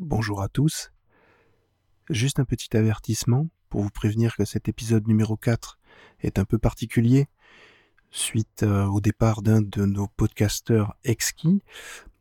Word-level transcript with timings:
Bonjour 0.00 0.42
à 0.42 0.48
tous. 0.48 0.92
Juste 2.08 2.38
un 2.38 2.44
petit 2.44 2.76
avertissement 2.76 3.48
pour 3.68 3.82
vous 3.82 3.90
prévenir 3.90 4.36
que 4.36 4.44
cet 4.44 4.68
épisode 4.68 5.08
numéro 5.08 5.36
4 5.36 5.76
est 6.20 6.38
un 6.38 6.44
peu 6.44 6.56
particulier. 6.56 7.26
Suite 8.12 8.62
euh, 8.62 8.86
au 8.86 9.00
départ 9.00 9.42
d'un 9.42 9.60
de 9.60 9.86
nos 9.86 10.06
podcasteurs 10.06 10.94
exquis, 11.02 11.64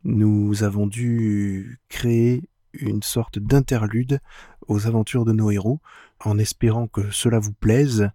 nous 0.03 0.63
avons 0.63 0.87
dû 0.87 1.79
créer 1.87 2.49
une 2.73 3.03
sorte 3.03 3.37
d'interlude 3.37 4.21
aux 4.67 4.87
aventures 4.87 5.23
de 5.23 5.31
nos 5.31 5.51
héros 5.51 5.79
en 6.25 6.39
espérant 6.39 6.87
que 6.87 7.11
cela 7.11 7.37
vous 7.37 7.53
plaise. 7.53 8.09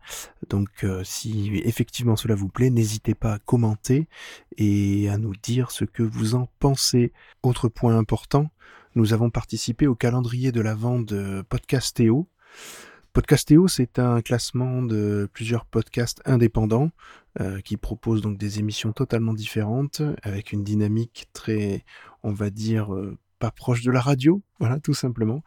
Donc 0.48 0.82
euh, 0.82 1.04
si 1.04 1.62
effectivement 1.64 2.16
cela 2.16 2.34
vous 2.34 2.48
plaît, 2.48 2.70
n'hésitez 2.70 3.14
pas 3.14 3.34
à 3.34 3.38
commenter 3.38 4.08
et 4.56 5.08
à 5.08 5.18
nous 5.18 5.36
dire 5.36 5.70
ce 5.70 5.84
que 5.84 6.02
vous 6.02 6.34
en 6.34 6.48
pensez. 6.58 7.12
Autre 7.44 7.68
point 7.68 7.96
important, 7.96 8.50
nous 8.94 9.14
avons 9.14 9.30
participé 9.30 9.86
au 9.86 9.94
calendrier 9.94 10.52
de 10.52 10.60
la 10.60 10.74
vente 10.74 11.06
de 11.06 11.42
Podcastéo. 11.48 12.28
Podcastéo, 13.12 13.68
c'est 13.68 13.98
un 13.98 14.20
classement 14.20 14.82
de 14.82 15.28
plusieurs 15.32 15.64
podcasts 15.64 16.20
indépendants 16.24 16.90
euh, 17.40 17.60
qui 17.60 17.76
proposent 17.76 18.20
donc 18.20 18.36
des 18.36 18.58
émissions 18.58 18.92
totalement 18.92 19.32
différentes 19.32 20.02
avec 20.22 20.52
une 20.52 20.62
dynamique 20.62 21.26
très, 21.32 21.84
on 22.22 22.32
va 22.32 22.50
dire, 22.50 22.94
euh, 22.94 23.16
proche 23.50 23.82
de 23.82 23.90
la 23.90 24.00
radio, 24.00 24.42
voilà, 24.62 24.78
tout 24.78 24.94
simplement. 24.94 25.42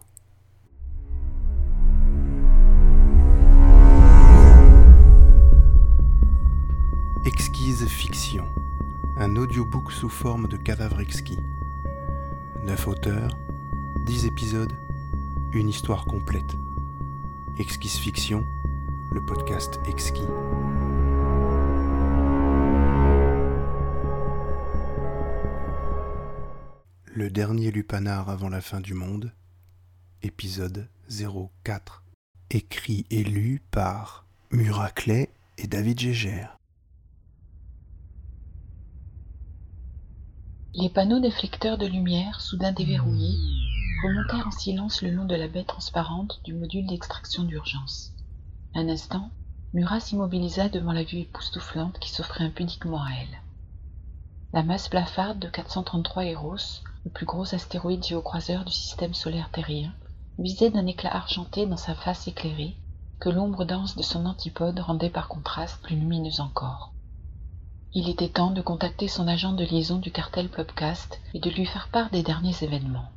Exquise 7.26 7.88
Fiction 7.88 8.44
un 9.18 9.38
audiobook 9.38 9.92
sous 9.92 10.10
forme 10.10 10.48
de 10.48 10.58
cadavre 10.58 11.00
exquis. 11.00 11.40
Neuf 12.64 12.88
auteurs, 12.88 13.38
dix 14.02 14.26
épisodes, 14.26 14.74
une 15.54 15.70
histoire 15.70 16.06
complète. 16.06 16.56
Exquise 17.58 17.96
Fiction, 17.96 18.46
le 19.12 19.26
podcast 19.26 19.80
exquis. 19.88 20.28
Le 27.06 27.30
dernier 27.30 27.72
lupanar 27.72 28.30
avant 28.30 28.50
la 28.50 28.60
fin 28.60 28.82
du 28.82 28.94
monde, 28.94 29.32
épisode 30.24 30.90
04. 31.64 32.04
Écrit 32.50 33.06
et 33.10 33.24
lu 33.24 33.62
par 33.72 34.26
Muraclet 34.52 35.30
et 35.58 35.68
David 35.68 36.00
Gégère. 36.00 36.60
Les 40.78 40.90
panneaux 40.90 41.22
déflecteurs 41.22 41.78
de 41.78 41.86
lumière, 41.86 42.42
soudain 42.42 42.74
déverrouillés, 42.74 43.38
remontèrent 44.04 44.48
en 44.48 44.52
silence 44.52 45.02
le 45.02 45.10
long 45.10 45.24
de 45.24 45.36
la 45.36 45.48
baie 45.48 45.64
transparente 45.64 46.42
du 46.44 46.54
module 46.54 46.86
d'extraction 46.86 47.44
d'urgence. 47.44 48.12
Un 48.74 48.90
instant, 48.90 49.32
Murat 49.72 50.02
s'immobilisa 50.02 50.68
devant 50.68 50.92
la 50.92 51.06
vue 51.06 51.20
époustouflante 51.20 51.98
qui 52.00 52.12
s'offrait 52.12 52.44
impudiquement 52.44 53.02
à 53.02 53.10
elle. 53.22 53.42
La 54.52 54.64
masse 54.64 54.90
blafarde 54.90 55.40
de 55.40 55.48
433 55.48 56.26
Eros, 56.26 56.58
le 57.06 57.12
plus 57.12 57.26
gros 57.26 57.56
astéroïde 57.56 58.04
géocroiseur 58.04 58.66
du 58.66 58.74
système 58.74 59.14
solaire 59.14 59.52
terrien, 59.52 59.94
visait 60.40 60.72
d'un 60.72 60.88
éclat 60.88 61.16
argenté 61.16 61.66
dans 61.68 61.78
sa 61.78 61.96
face 61.96 62.28
éclairée, 62.28 62.76
que 63.22 63.30
l'ombre 63.30 63.64
dense 63.64 63.96
de 63.96 64.04
son 64.04 64.26
antipode 64.26 64.80
rendait 64.80 65.10
par 65.10 65.30
contraste 65.30 65.82
plus 65.84 65.96
lumineuse 65.96 66.42
encore. 66.42 66.95
Il 67.98 68.10
était 68.10 68.28
temps 68.28 68.52
de 68.52 68.62
contacter 68.62 69.08
son 69.08 69.26
agent 69.26 69.54
de 69.54 69.64
liaison 69.64 70.00
du 70.00 70.12
cartel 70.12 70.50
Plopcast 70.50 71.22
et 71.34 71.40
de 71.40 71.50
lui 71.50 71.66
faire 71.66 71.88
part 71.88 72.10
des 72.10 72.24
derniers 72.24 72.62
événements. 72.62 73.10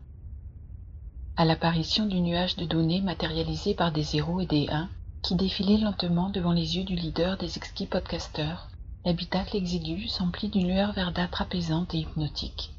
À 1.37 1.45
l'apparition 1.45 2.07
du 2.07 2.21
nuage 2.21 2.55
de 2.55 2.65
données 2.65 3.01
matérialisé 3.01 3.75
par 3.75 3.91
des 3.91 4.05
zéros 4.05 4.41
et 4.41 4.47
des 4.47 4.69
1 4.71 4.89
qui 5.25 5.35
défilaient 5.35 5.79
lentement 5.79 6.31
devant 6.31 6.53
les 6.53 6.77
yeux 6.77 6.85
du 6.85 6.95
leader 6.95 7.37
des 7.39 7.57
exquis 7.57 7.87
podcasteurs, 7.87 8.69
l'habitacle 9.05 9.57
exigu 9.57 10.07
s'emplit 10.07 10.49
d'une 10.49 10.69
lueur 10.69 10.93
verdâtre 10.93 11.43
apaisante 11.43 11.93
et 11.95 11.99
hypnotique. 11.99 12.73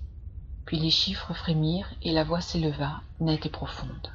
Puis 0.66 0.80
les 0.80 0.92
chiffres 0.92 1.34
frémirent 1.34 1.92
et 2.02 2.14
la 2.14 2.24
voix 2.24 2.40
s'éleva, 2.40 3.02
nette 3.20 3.46
et 3.46 3.50
profonde. 3.50 4.14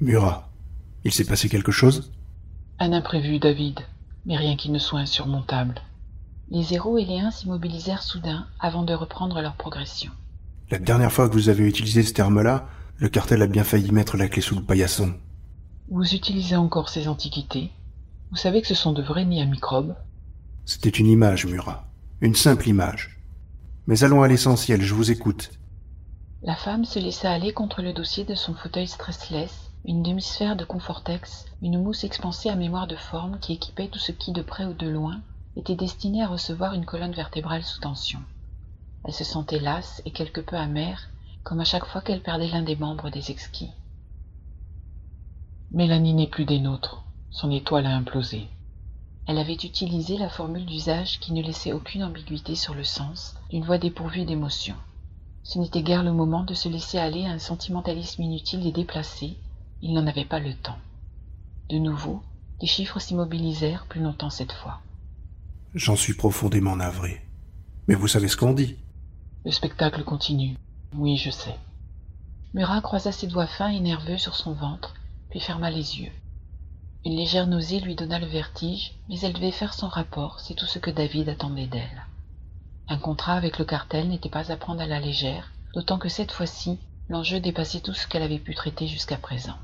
Murat, 0.00 0.50
il 1.04 1.12
s'est 1.12 1.26
passé 1.26 1.48
quelque 1.48 1.70
chose? 1.70 2.10
Un 2.80 2.92
imprévu, 2.92 3.38
David, 3.38 3.78
mais 4.26 4.36
rien 4.36 4.56
qui 4.56 4.70
ne 4.70 4.80
soit 4.80 4.98
insurmontable. 4.98 5.80
Les 6.50 6.62
zéros 6.62 6.96
et 6.96 7.04
les 7.04 7.20
1 7.20 7.30
s'immobilisèrent 7.30 8.02
soudain 8.02 8.46
avant 8.58 8.82
de 8.82 8.94
reprendre 8.94 9.42
leur 9.42 9.54
progression. 9.54 10.10
La 10.70 10.78
dernière 10.78 11.12
fois 11.12 11.28
que 11.28 11.34
vous 11.34 11.50
avez 11.50 11.66
utilisé 11.66 12.02
ce 12.02 12.14
terme-là, 12.14 12.66
le 12.96 13.10
cartel 13.10 13.42
a 13.42 13.46
bien 13.46 13.64
failli 13.64 13.92
mettre 13.92 14.16
la 14.16 14.28
clé 14.28 14.40
sous 14.40 14.54
le 14.54 14.62
paillasson. 14.62 15.12
Vous 15.90 16.14
utilisez 16.14 16.56
encore 16.56 16.88
ces 16.88 17.06
antiquités 17.06 17.70
Vous 18.30 18.36
savez 18.36 18.62
que 18.62 18.68
ce 18.68 18.74
sont 18.74 18.92
de 18.92 19.02
vrais 19.02 19.26
nids 19.26 19.42
à 19.42 19.44
microbes 19.44 19.94
C'était 20.64 20.88
une 20.88 21.06
image, 21.06 21.46
Murat. 21.46 21.86
Une 22.22 22.34
simple 22.34 22.68
image. 22.68 23.20
Mais 23.86 24.02
allons 24.02 24.22
à 24.22 24.28
l'essentiel, 24.28 24.80
je 24.80 24.94
vous 24.94 25.10
écoute. 25.10 25.50
La 26.42 26.56
femme 26.56 26.86
se 26.86 26.98
laissa 26.98 27.30
aller 27.30 27.52
contre 27.52 27.82
le 27.82 27.92
dossier 27.92 28.24
de 28.24 28.34
son 28.34 28.54
fauteuil 28.54 28.86
stressless, 28.86 29.70
une 29.84 30.02
demi-sphère 30.02 30.56
de 30.56 30.64
Confortex, 30.64 31.44
une 31.60 31.82
mousse 31.82 32.04
expansée 32.04 32.48
à 32.48 32.56
mémoire 32.56 32.86
de 32.86 32.96
forme 32.96 33.38
qui 33.38 33.52
équipait 33.52 33.88
tout 33.88 33.98
ce 33.98 34.12
qui, 34.12 34.32
de 34.32 34.42
près 34.42 34.64
ou 34.64 34.72
de 34.72 34.88
loin, 34.88 35.20
était 35.58 35.74
destinée 35.74 36.22
à 36.22 36.28
recevoir 36.28 36.72
une 36.72 36.86
colonne 36.86 37.12
vertébrale 37.12 37.64
sous 37.64 37.80
tension. 37.80 38.20
Elle 39.04 39.12
se 39.12 39.24
sentait 39.24 39.58
lasse 39.58 40.00
et 40.04 40.12
quelque 40.12 40.40
peu 40.40 40.56
amère, 40.56 41.08
comme 41.42 41.60
à 41.60 41.64
chaque 41.64 41.86
fois 41.86 42.00
qu'elle 42.00 42.22
perdait 42.22 42.48
l'un 42.48 42.62
des 42.62 42.76
membres 42.76 43.10
des 43.10 43.30
exquis. 43.30 43.70
Mélanie 45.72 46.14
n'est 46.14 46.28
plus 46.28 46.44
des 46.44 46.60
nôtres. 46.60 47.02
Son 47.30 47.50
étoile 47.50 47.86
a 47.86 47.96
implosé. 47.96 48.46
Elle 49.26 49.38
avait 49.38 49.52
utilisé 49.52 50.16
la 50.16 50.30
formule 50.30 50.64
d'usage 50.64 51.18
qui 51.20 51.32
ne 51.32 51.42
laissait 51.42 51.72
aucune 51.72 52.04
ambiguïté 52.04 52.54
sur 52.54 52.74
le 52.74 52.84
sens 52.84 53.34
d'une 53.50 53.64
voix 53.64 53.78
dépourvue 53.78 54.24
d'émotion. 54.24 54.76
Ce 55.42 55.58
n'était 55.58 55.82
guère 55.82 56.04
le 56.04 56.12
moment 56.12 56.44
de 56.44 56.54
se 56.54 56.68
laisser 56.68 56.98
aller 56.98 57.26
à 57.26 57.30
un 57.30 57.38
sentimentalisme 57.38 58.22
inutile 58.22 58.66
et 58.66 58.72
déplacé, 58.72 59.36
il 59.82 59.92
n'en 59.92 60.06
avait 60.06 60.24
pas 60.24 60.40
le 60.40 60.54
temps. 60.54 60.78
De 61.68 61.78
nouveau, 61.78 62.22
les 62.60 62.66
chiffres 62.66 62.98
s'immobilisèrent 62.98 63.86
plus 63.86 64.00
longtemps 64.00 64.30
cette 64.30 64.52
fois. 64.52 64.80
J'en 65.74 65.96
suis 65.96 66.14
profondément 66.14 66.76
navré. 66.76 67.20
Mais 67.88 67.94
vous 67.94 68.08
savez 68.08 68.28
ce 68.28 68.38
qu'on 68.38 68.54
dit. 68.54 68.78
Le 69.44 69.50
spectacle 69.50 70.02
continue. 70.02 70.56
Oui, 70.94 71.18
je 71.18 71.28
sais. 71.28 71.54
Murat 72.54 72.80
croisa 72.80 73.12
ses 73.12 73.26
doigts 73.26 73.46
fins 73.46 73.68
et 73.68 73.78
nerveux 73.78 74.16
sur 74.16 74.34
son 74.34 74.54
ventre, 74.54 74.94
puis 75.28 75.40
ferma 75.40 75.70
les 75.70 76.00
yeux. 76.00 76.12
Une 77.04 77.16
légère 77.16 77.46
nausée 77.46 77.80
lui 77.80 77.96
donna 77.96 78.18
le 78.18 78.26
vertige, 78.26 78.94
mais 79.10 79.20
elle 79.20 79.34
devait 79.34 79.50
faire 79.50 79.74
son 79.74 79.88
rapport, 79.88 80.40
c'est 80.40 80.54
tout 80.54 80.64
ce 80.64 80.78
que 80.78 80.90
David 80.90 81.28
attendait 81.28 81.66
d'elle. 81.66 82.06
Un 82.88 82.96
contrat 82.96 83.34
avec 83.34 83.58
le 83.58 83.66
cartel 83.66 84.08
n'était 84.08 84.30
pas 84.30 84.50
à 84.50 84.56
prendre 84.56 84.80
à 84.80 84.86
la 84.86 85.00
légère, 85.00 85.52
d'autant 85.74 85.98
que 85.98 86.08
cette 86.08 86.32
fois-ci, 86.32 86.78
l'enjeu 87.10 87.40
dépassait 87.40 87.80
tout 87.80 87.92
ce 87.92 88.06
qu'elle 88.06 88.22
avait 88.22 88.38
pu 88.38 88.54
traiter 88.54 88.86
jusqu'à 88.86 89.18
présent. 89.18 89.58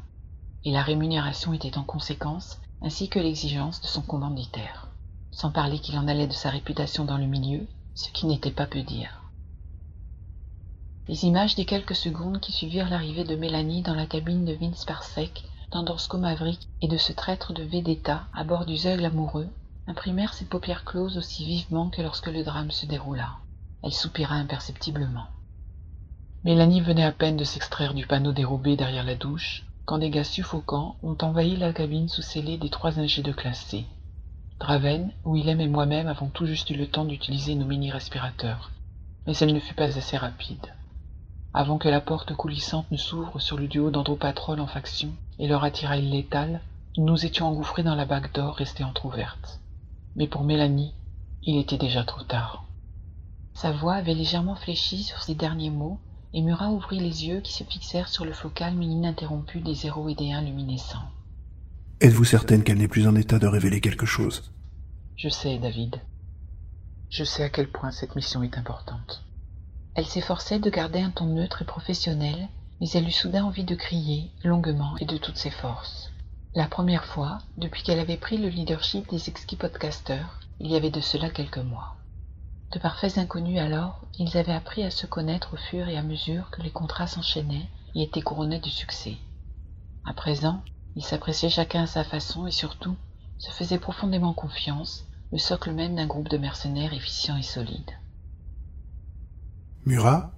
Et 0.66 0.70
la 0.70 0.82
rémunération 0.82 1.54
était 1.54 1.78
en 1.78 1.82
conséquence, 1.82 2.58
ainsi 2.82 3.08
que 3.08 3.18
l'exigence 3.18 3.80
de 3.80 3.86
son 3.86 4.02
commanditaire 4.02 4.90
sans 5.34 5.50
parler 5.50 5.80
qu'il 5.80 5.98
en 5.98 6.06
allait 6.06 6.28
de 6.28 6.32
sa 6.32 6.48
réputation 6.48 7.04
dans 7.04 7.18
le 7.18 7.26
milieu, 7.26 7.66
ce 7.94 8.08
qui 8.10 8.26
n'était 8.26 8.52
pas 8.52 8.66
peu 8.66 8.82
dire. 8.82 9.20
Les 11.08 11.24
images 11.24 11.56
des 11.56 11.64
quelques 11.64 11.96
secondes 11.96 12.40
qui 12.40 12.52
suivirent 12.52 12.88
l'arrivée 12.88 13.24
de 13.24 13.34
Mélanie 13.34 13.82
dans 13.82 13.94
la 13.94 14.06
cabine 14.06 14.44
de 14.44 14.54
Vince 14.54 14.84
Parsec, 14.84 15.44
d'Andorsko 15.72 16.18
Maverick 16.18 16.68
et 16.82 16.88
de 16.88 16.96
ce 16.96 17.12
traître 17.12 17.52
de 17.52 17.64
Vedetta 17.64 18.28
à 18.32 18.44
bord 18.44 18.64
du 18.64 18.76
Zeug 18.76 19.04
amoureux 19.04 19.48
imprimèrent 19.88 20.34
ses 20.34 20.44
paupières 20.44 20.84
closes 20.84 21.18
aussi 21.18 21.44
vivement 21.44 21.90
que 21.90 22.00
lorsque 22.00 22.28
le 22.28 22.44
drame 22.44 22.70
se 22.70 22.86
déroula. 22.86 23.38
Elle 23.82 23.92
soupira 23.92 24.36
imperceptiblement. 24.36 25.26
Mélanie 26.44 26.80
venait 26.80 27.04
à 27.04 27.12
peine 27.12 27.36
de 27.36 27.44
s'extraire 27.44 27.92
du 27.92 28.06
panneau 28.06 28.32
dérobé 28.32 28.76
derrière 28.76 29.04
la 29.04 29.16
douche 29.16 29.66
quand 29.84 29.98
des 29.98 30.10
gaz 30.10 30.28
suffocants 30.28 30.96
ont 31.02 31.18
envahi 31.20 31.56
la 31.56 31.72
cabine 31.72 32.08
sous 32.08 32.22
scellée 32.22 32.56
des 32.56 32.70
trois 32.70 33.00
ingés 33.00 33.22
de 33.22 33.32
classe 33.32 33.74
Draven, 34.64 35.12
Willem 35.26 35.60
et 35.60 35.68
moi-même 35.68 36.06
avons 36.06 36.30
tout 36.30 36.46
juste 36.46 36.70
eu 36.70 36.74
le 36.74 36.86
temps 36.86 37.04
d'utiliser 37.04 37.54
nos 37.54 37.66
mini-respirateurs, 37.66 38.70
mais 39.26 39.36
elle 39.36 39.52
ne 39.52 39.60
fut 39.60 39.74
pas 39.74 39.98
assez 39.98 40.16
rapide. 40.16 40.72
Avant 41.52 41.76
que 41.76 41.90
la 41.90 42.00
porte 42.00 42.34
coulissante 42.34 42.90
ne 42.90 42.96
s'ouvre 42.96 43.40
sur 43.40 43.58
le 43.58 43.68
duo 43.68 43.90
d'andropatrol 43.90 44.60
en 44.60 44.66
faction 44.66 45.10
et 45.38 45.48
leur 45.48 45.64
attirail 45.64 46.08
létal, 46.08 46.62
nous 46.96 47.26
étions 47.26 47.46
engouffrés 47.46 47.82
dans 47.82 47.94
la 47.94 48.06
bague 48.06 48.32
d'or 48.32 48.54
restée 48.54 48.84
entr'ouverte. 48.84 49.60
Mais 50.16 50.28
pour 50.28 50.44
Mélanie, 50.44 50.94
il 51.42 51.58
était 51.58 51.76
déjà 51.76 52.02
trop 52.02 52.22
tard. 52.22 52.64
Sa 53.52 53.70
voix 53.70 53.96
avait 53.96 54.14
légèrement 54.14 54.56
fléchi 54.56 55.02
sur 55.02 55.20
ces 55.20 55.34
derniers 55.34 55.68
mots, 55.68 55.98
et 56.32 56.40
Murat 56.40 56.70
ouvrit 56.70 57.00
les 57.00 57.26
yeux 57.26 57.42
qui 57.42 57.52
se 57.52 57.64
fixèrent 57.64 58.08
sur 58.08 58.24
le 58.24 58.32
flot 58.32 58.48
calme 58.48 58.82
ininterrompu 58.82 59.60
des 59.60 59.74
zéros 59.74 60.08
et 60.08 60.14
des 60.14 60.32
luminescents. 60.40 61.10
Êtes-vous 62.04 62.24
certaine 62.26 62.62
qu'elle 62.62 62.76
n'est 62.76 62.86
plus 62.86 63.08
en 63.08 63.16
état 63.16 63.38
de 63.38 63.46
révéler 63.46 63.80
quelque 63.80 64.04
chose? 64.04 64.52
Je 65.16 65.30
sais, 65.30 65.56
David. 65.56 66.02
Je 67.08 67.24
sais 67.24 67.44
à 67.44 67.48
quel 67.48 67.70
point 67.70 67.92
cette 67.92 68.14
mission 68.14 68.42
est 68.42 68.58
importante. 68.58 69.24
Elle 69.94 70.04
s'efforçait 70.04 70.58
de 70.58 70.68
garder 70.68 71.00
un 71.00 71.08
ton 71.08 71.24
neutre 71.24 71.62
et 71.62 71.64
professionnel, 71.64 72.50
mais 72.78 72.90
elle 72.90 73.08
eut 73.08 73.10
soudain 73.10 73.44
envie 73.44 73.64
de 73.64 73.74
crier, 73.74 74.30
longuement 74.44 74.98
et 74.98 75.06
de 75.06 75.16
toutes 75.16 75.38
ses 75.38 75.50
forces. 75.50 76.10
La 76.54 76.66
première 76.66 77.06
fois, 77.06 77.38
depuis 77.56 77.82
qu'elle 77.82 78.00
avait 78.00 78.18
pris 78.18 78.36
le 78.36 78.50
leadership 78.50 79.08
des 79.08 79.30
exquis 79.30 79.56
podcasters, 79.56 80.40
il 80.60 80.70
y 80.70 80.76
avait 80.76 80.90
de 80.90 81.00
cela 81.00 81.30
quelques 81.30 81.56
mois. 81.56 81.96
De 82.74 82.80
parfaits 82.80 83.16
inconnus 83.16 83.60
alors, 83.60 84.02
ils 84.18 84.36
avaient 84.36 84.52
appris 84.52 84.82
à 84.82 84.90
se 84.90 85.06
connaître 85.06 85.54
au 85.54 85.56
fur 85.56 85.88
et 85.88 85.96
à 85.96 86.02
mesure 86.02 86.50
que 86.50 86.60
les 86.60 86.70
contrats 86.70 87.06
s'enchaînaient 87.06 87.70
et 87.94 88.02
étaient 88.02 88.20
couronnés 88.20 88.60
de 88.60 88.68
succès. 88.68 89.16
À 90.04 90.12
présent, 90.12 90.62
ils 90.96 91.04
s'appréciaient 91.04 91.50
chacun 91.50 91.82
à 91.82 91.86
sa 91.86 92.04
façon 92.04 92.46
et 92.46 92.52
surtout 92.52 92.96
se 93.38 93.50
faisaient 93.50 93.78
profondément 93.78 94.32
confiance, 94.32 95.06
le 95.32 95.38
socle 95.38 95.72
même 95.72 95.96
d'un 95.96 96.06
groupe 96.06 96.28
de 96.28 96.38
mercenaires 96.38 96.94
efficients 96.94 97.36
et 97.36 97.42
solides. 97.42 97.90
Murat? 99.84 100.32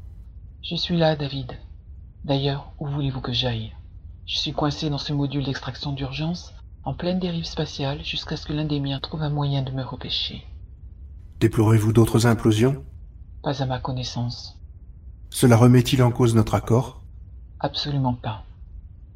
Je 0.62 0.74
suis 0.74 0.96
là, 0.96 1.14
David. 1.14 1.52
D'ailleurs, 2.24 2.72
où 2.80 2.86
voulez-vous 2.86 3.20
que 3.20 3.32
j'aille? 3.32 3.72
Je 4.24 4.38
suis 4.38 4.52
coincé 4.52 4.90
dans 4.90 4.98
ce 4.98 5.12
module 5.12 5.44
d'extraction 5.44 5.92
d'urgence, 5.92 6.52
en 6.82 6.94
pleine 6.94 7.20
dérive 7.20 7.44
spatiale, 7.44 8.02
jusqu'à 8.02 8.36
ce 8.36 8.46
que 8.46 8.52
l'un 8.52 8.64
des 8.64 8.80
miens 8.80 8.98
trouve 8.98 9.22
un 9.22 9.30
moyen 9.30 9.62
de 9.62 9.70
me 9.70 9.84
repêcher. 9.84 10.44
Déplorez-vous 11.38 11.92
d'autres 11.92 12.26
implosions? 12.26 12.82
Pas 13.42 13.62
à 13.62 13.66
ma 13.66 13.78
connaissance. 13.78 14.58
Cela 15.30 15.56
remet-il 15.56 16.02
en 16.02 16.10
cause 16.10 16.34
notre 16.34 16.54
accord? 16.54 17.02
Absolument 17.60 18.14
pas. 18.14 18.45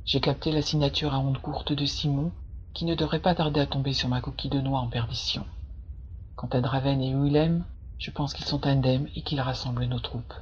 J'ai 0.05 0.20
capté 0.20 0.50
la 0.52 0.62
signature 0.62 1.14
à 1.14 1.19
ondes 1.19 1.38
courtes 1.38 1.73
de 1.73 1.87
Simon, 1.87 2.32
qui 2.75 2.85
ne 2.85 2.94
devrait 2.94 3.20
pas 3.20 3.35
tarder 3.35 3.61
à 3.61 3.67
tomber 3.67 3.93
sur 3.93 4.08
ma 4.08 4.20
coquille 4.20 4.50
de 4.50 4.61
noix 4.61 4.81
en 4.81 4.88
perdition. 4.88 5.44
Quant 6.37 6.49
à 6.49 6.61
Draven 6.61 7.00
et 7.00 7.14
Willem, 7.14 7.64
je 7.99 8.11
pense 8.11 8.32
qu'ils 8.32 8.47
sont 8.47 8.67
indemnes 8.67 9.08
et 9.14 9.23
qu'ils 9.23 9.41
rassemblent 9.41 9.85
nos 9.85 10.00
troupes. 10.00 10.35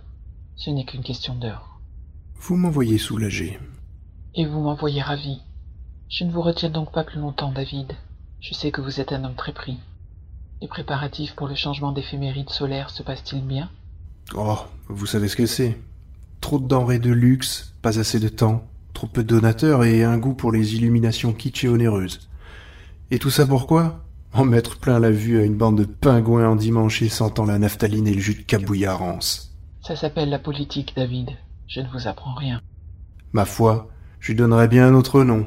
Ce 0.57 0.71
n'est 0.71 0.85
qu'une 0.85 1.03
question 1.03 1.35
d'heure. 1.35 1.81
Vous 2.37 2.57
m'envoyez 2.57 2.99
soulagé. 2.99 3.59
Et 4.35 4.47
vous 4.47 4.61
m'envoyez 4.61 5.03
ravi. 5.03 5.41
Je 6.09 6.25
ne 6.25 6.31
vous 6.31 6.43
retiens 6.43 6.71
donc 6.71 6.93
pas 6.93 7.05
plus 7.05 7.21
longtemps, 7.21 7.53
David. 7.53 7.93
Je 8.41 8.55
sais 8.55 8.71
que 8.71 8.81
vous 8.81 9.01
êtes 9.01 9.13
un 9.13 9.25
homme 9.25 9.35
très 9.35 9.53
pris. 9.53 9.79
Les 10.63 10.69
préparatifs 10.69 11.35
pour 11.35 11.49
le 11.49 11.55
changement 11.55 11.93
d'éphéméride 11.93 12.51
solaire 12.51 12.91
se 12.91 13.03
passent-ils 13.03 13.45
bien? 13.45 13.71
Oh, 14.35 14.59
vous 14.89 15.07
savez 15.07 15.29
ce 15.29 15.37
que 15.37 15.47
c'est. 15.47 15.79
Trop 16.41 16.59
de 16.59 16.67
denrées 16.67 16.99
de 16.99 17.11
luxe, 17.11 17.75
pas 17.83 17.99
assez 17.99 18.21
de 18.21 18.29
temps, 18.29 18.63
trop 18.99 19.07
peu 19.07 19.23
de 19.23 19.29
donateurs 19.29 19.85
et 19.85 20.03
un 20.03 20.19
goût 20.19 20.35
pour 20.35 20.51
les 20.51 20.75
illuminations 20.75 21.33
kitsch 21.33 21.63
et 21.63 21.69
onéreuses. 21.69 22.29
Et 23.13 23.21
tout 23.21 23.31
ça 23.31 23.47
pourquoi? 23.47 24.05
En 24.33 24.45
mettre 24.45 24.77
plein 24.77 24.99
la 24.99 25.13
vue 25.13 25.39
à 25.39 25.45
une 25.45 25.57
bande 25.57 25.79
de 25.79 25.85
pingouins 25.85 26.49
endimanchés 26.49 27.09
sentant 27.09 27.45
la 27.45 27.61
naphtaline 27.61 28.09
et 28.09 28.13
le 28.13 28.19
jus 28.19 28.35
de 28.35 28.43
cabouillard 28.43 28.99
rance. 28.99 29.55
Ça 29.83 29.95
s'appelle 29.95 30.31
la 30.31 30.41
politique, 30.41 30.95
David. 30.97 31.31
Je 31.69 31.81
ne 31.81 31.87
vous 31.91 32.09
apprends 32.09 32.35
rien. 32.35 32.61
Ma 33.31 33.45
foi, 33.45 33.89
je 34.19 34.33
lui 34.33 34.37
donnerais 34.37 34.67
bien 34.67 34.89
un 34.89 34.95
autre 34.95 35.23
nom. 35.23 35.47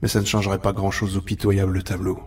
Mais 0.00 0.06
ça 0.06 0.20
ne 0.20 0.24
changerait 0.26 0.60
pas 0.60 0.72
grand-chose 0.72 1.16
au 1.16 1.22
pitoyable 1.22 1.82
tableau. 1.82 2.20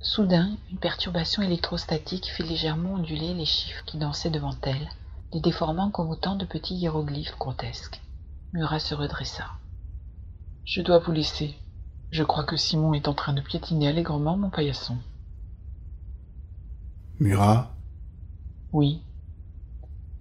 Soudain, 0.00 0.56
une 0.72 0.78
perturbation 0.78 1.42
électrostatique 1.42 2.30
fit 2.34 2.44
légèrement 2.44 2.94
onduler 2.94 3.34
les 3.34 3.44
chiffres 3.44 3.84
qui 3.84 3.98
dansaient 3.98 4.30
devant 4.30 4.56
elle, 4.62 4.88
les 5.34 5.40
déformant 5.40 5.90
comme 5.90 6.08
autant 6.08 6.36
de 6.36 6.46
petits 6.46 6.76
hiéroglyphes 6.76 7.36
grotesques. 7.38 8.00
Murat 8.52 8.78
se 8.78 8.94
redressa. 8.94 9.50
Je 10.64 10.82
dois 10.82 10.98
vous 10.98 11.12
laisser. 11.12 11.54
Je 12.10 12.22
crois 12.22 12.44
que 12.44 12.56
Simon 12.56 12.94
est 12.94 13.08
en 13.08 13.14
train 13.14 13.32
de 13.32 13.40
piétiner 13.40 13.88
allègrement 13.88 14.36
mon 14.36 14.50
paillasson. 14.50 14.96
Murat? 17.18 17.74
Oui. 18.72 19.02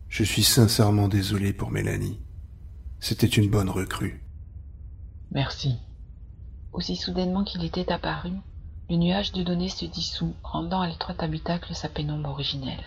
Je 0.09 0.23
suis 0.23 0.43
sincèrement 0.43 1.07
désolé 1.07 1.53
pour 1.53 1.71
Mélanie. 1.71 2.19
C'était 2.99 3.27
une 3.27 3.49
bonne 3.49 3.69
recrue. 3.69 4.23
Merci. 5.31 5.77
Aussi 6.73 6.95
soudainement 6.95 7.43
qu'il 7.43 7.63
était 7.63 7.91
apparu, 7.91 8.31
le 8.89 8.97
nuage 8.97 9.31
de 9.31 9.43
données 9.43 9.69
se 9.69 9.85
dissout, 9.85 10.35
rendant 10.43 10.81
à 10.81 10.87
l'étroit 10.87 11.15
habitacle 11.19 11.73
sa 11.73 11.89
pénombre 11.89 12.29
originelle. 12.29 12.83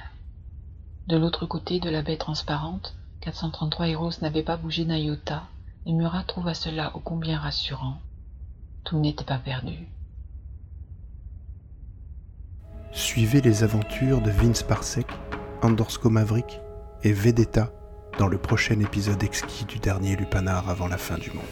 De 1.07 1.17
l'autre 1.17 1.47
côté 1.47 1.81
de 1.81 1.91
la 1.91 2.03
baie 2.03 2.17
transparente, 2.17 2.95
433 3.21 3.89
héros 3.89 4.11
n'avaient 4.23 4.43
pas 4.43 4.57
bougé 4.57 4.85
d'un 4.85 4.97
iota, 4.97 5.45
et 5.87 5.93
Murat 5.93 6.25
trouva 6.25 6.55
cela 6.55 6.95
ô 6.97 7.01
combien 7.01 7.39
rassurant. 7.39 8.01
Tout 8.85 8.99
n'était 8.99 9.25
pas 9.25 9.39
perdu. 9.39 9.89
Suivez 12.93 13.41
les 13.41 13.65
aventures 13.65 14.23
de 14.23 14.31
Vince 14.31 14.63
Parsec, 14.63 15.07
Andorsko 15.63 16.11
Maverick 16.11 16.61
et 17.03 17.13
Vedetta 17.13 17.71
dans 18.19 18.29
le 18.29 18.39
prochain 18.39 18.81
épisode 18.81 19.23
exquis 19.23 19.65
du 19.65 19.79
dernier 19.79 20.17
Lupanar 20.17 20.69
avant 20.69 20.89
la 20.89 20.99
fin 20.99 21.19
du 21.19 21.31
monde. 21.31 21.45